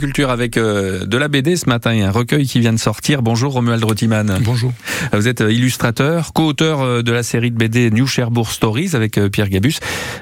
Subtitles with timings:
[0.00, 3.20] Culture avec euh, de la BD ce matin et un recueil qui vient de sortir.
[3.20, 4.38] Bonjour Romuald Rotiman.
[4.42, 4.72] Bonjour.
[5.12, 9.18] Vous êtes euh, illustrateur, co-auteur euh, de la série de BD New Cherbourg Stories avec
[9.32, 9.74] Pierre Gabus.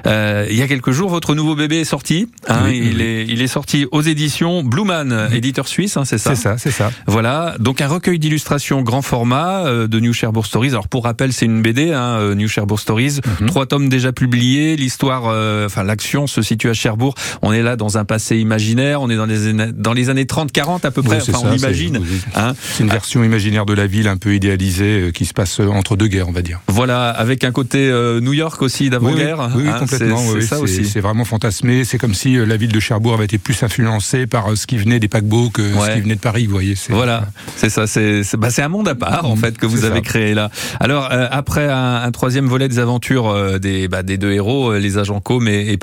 [0.07, 2.27] Euh, il y a quelques jours, votre nouveau bébé est sorti.
[2.47, 3.03] Hein, Oui, il, oui.
[3.03, 6.71] Est, il est sorti aux éditions Blueman, éditeur suisse, hein, c'est ça C'est ça, c'est
[6.71, 6.89] ça.
[7.05, 10.69] Voilà, donc un recueil d'illustrations grand format de New Cherbourg Stories.
[10.69, 13.45] Alors pour rappel, c'est une BD, hein, New Cherbourg Stories, Mhm.
[13.47, 14.75] trois tomes déjà publiés.
[14.75, 17.13] L'histoire, euh, enfin l'action se situe à Cherbourg.
[17.43, 19.03] On est là dans un passé imaginaire.
[19.03, 21.17] On est dans années, dans les années 30-40 à peu près.
[21.17, 21.99] Oui, enfin, on ça, imagine.
[22.03, 22.39] c'est-.
[22.39, 22.53] Hein.
[22.75, 25.67] C'est une version imaginaire de la ville un peu idéalisée euh, qui se passe euh,
[25.67, 26.59] entre deux guerres, on va dire.
[26.67, 29.49] Voilà, avec un côté euh, New York aussi d'avant-guerre.
[29.55, 30.17] Oui, oui, hein, complètement.
[30.17, 30.85] c'est- ça aussi.
[30.85, 31.83] C'est vraiment fantasmé.
[31.83, 34.99] C'est comme si la ville de Cherbourg avait été plus influencée par ce qui venait
[34.99, 35.87] des paquebots que Ouais.
[35.89, 36.75] ce qui venait de Paris, vous voyez.
[36.89, 39.83] Voilà, c'est ça, c'est bah, c'est un monde à part en Mhm, fait que vous
[39.85, 40.01] avez ça.
[40.01, 40.49] créé là.
[40.79, 44.73] Alors euh, après un, un troisième volet des aventures euh, des bah, des deux héros,
[44.75, 45.77] les agents Com et, et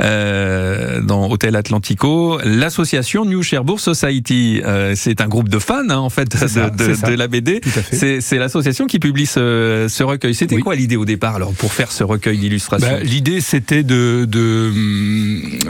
[0.00, 2.89] euh, dans Hôtel Atlantico, l'association
[3.24, 7.10] New Cherbourg Society, euh, c'est un groupe de fans hein, en fait ça, de, ça.
[7.16, 7.60] la BD.
[7.92, 10.34] C'est l'association qui publie ce, ce recueil.
[10.34, 10.62] C'était Oui.
[10.62, 14.72] quoi l'idée au départ alors pour faire ce recueil d'illustrations Bah, L'idée, c'était de, de,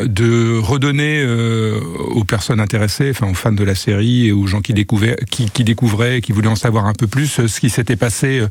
[0.06, 1.78] de redonner euh,
[2.14, 5.50] aux personnes intéressées, enfin aux fans de la série et aux gens qui découvraient, qui,
[5.50, 8.42] qui découvraient, qui voulaient en savoir un peu plus, euh, ce qui s'était passé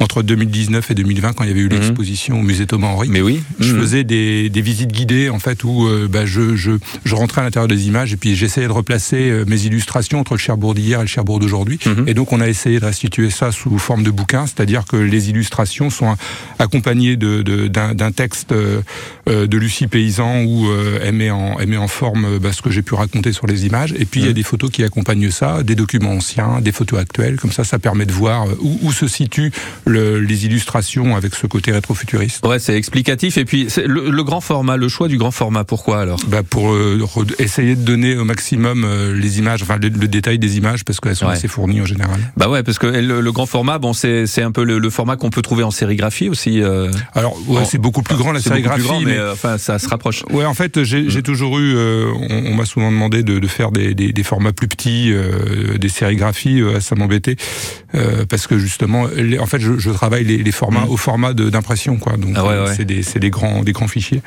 [0.00, 1.78] entre 2019 et 2020 quand il y avait eu Mhm.
[1.80, 3.08] l'exposition au musée Thomas Henry.
[3.10, 3.42] Mais oui.
[3.60, 3.80] Je Mhm.
[3.80, 6.72] faisais des, des visites guidées en fait où euh, bah, je, je,
[7.04, 10.34] je rentrais à l'intérieur des images et puis j'essayais de replacer euh, mes illustrations entre
[10.34, 11.78] le Cherbourg d'hier et le Cherbourg d'aujourd'hui.
[11.86, 12.04] Mhm.
[12.06, 15.30] Et donc on a essayé de restituer ça sous forme de bouquin, c'est-à-dire que les
[15.30, 16.16] illustrations sont
[16.58, 18.80] accompagnées de- de- d'un texte euh,
[19.28, 20.66] euh, de Lucie Paysan où
[21.02, 23.66] elle, met en, elle met en forme bah, ce que j'ai pu raconter sur les
[23.66, 23.94] images.
[23.98, 24.34] Et puis il y a Mhm.
[24.34, 27.36] des photos qui accompagnent ça, des documents anciens, des photos actuelles.
[27.40, 29.52] Comme ça, ça permet de voir où, où se situent
[29.86, 32.44] le- les illustrations avec ce côté rétrofuturiste.
[32.46, 33.38] Ouais, c'est explicatif.
[33.38, 35.64] Et puis le, le grand format, le choix du grand format.
[35.64, 36.18] Pourquoi alors?
[36.28, 36.98] Bah, pour euh,
[37.38, 41.00] essayer de donner au maximum euh, les images, enfin le, le détail des images, parce
[41.00, 41.32] qu'elles sont Ouais.
[41.34, 42.18] assez fournies en général.
[42.36, 45.16] Bah ouais, parce que le, le grand format, bon, c'est un peu le, le format
[45.16, 46.62] qu'on peut trouver en sérigraphie aussi.
[46.62, 49.78] euh, Alors, ouais, c'est beaucoup plus grand la sérigraphie, grand, mais, mais, euh, enfin, ça
[49.78, 50.22] se rapproche.
[50.30, 53.46] ouais, en fait, j'ai j'ai toujours eu, euh, on, on m'a souvent demandé de, de
[53.46, 57.36] faire des, des, des formats plus petits, euh, des sérigraphies, ça m'embêtait,
[58.28, 60.90] parce que justement, les- en fait, je, je travaille les, les formats Mhm.
[60.90, 62.16] au format d'impression, quoi.
[62.16, 62.74] Donc, Ah ouais, ouais.
[62.76, 64.22] c'est des, des grands, des grands fichiers.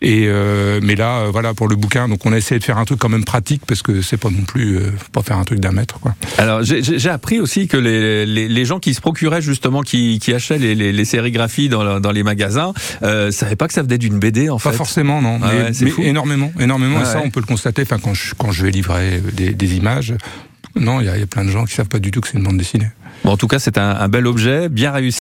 [0.00, 2.78] Et euh, mais là, euh, voilà, pour le bouquin, donc on a essayé de faire
[2.78, 5.36] un truc quand même pratique parce que c'est pas non plus, euh, faut pas faire
[5.38, 6.14] un truc d'un mètre, quoi.
[6.38, 10.32] Alors, j'ai- appris aussi que les, les, les gens qui se procuraient justement, qui, qui
[10.32, 12.72] achetaient les, les, les sérigraphies dans, dans les magasins,
[13.02, 14.76] euh, savaient pas que ça venait d'une BD en Pas fait.
[14.76, 16.02] forcément, non, Ah mais, ouais, c'est mais fou.
[16.02, 16.98] énormément, énormément.
[17.00, 17.24] Ah et ça, ouais.
[17.26, 17.82] on peut le constater.
[17.82, 20.14] Enfin, quand je, quand je vais livrer des, des images,
[20.76, 22.38] non, il y, y a plein de gens qui savent pas du tout que c'est
[22.38, 22.88] une bande dessinée.
[23.24, 25.16] Bon, en tout cas, c'est un, un bel objet, bien réussi.